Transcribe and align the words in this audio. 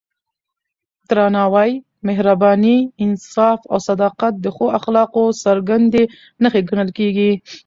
درناوی، 1.09 1.71
مهرباني، 2.07 2.77
انصاف 3.03 3.59
او 3.71 3.77
صداقت 3.89 4.33
د 4.39 4.45
ښو 4.55 4.65
اخلاقو 4.79 5.25
څرګندې 5.43 6.03
نښې 6.43 6.61
ګڼل 6.69 6.89
کېږي. 6.97 7.31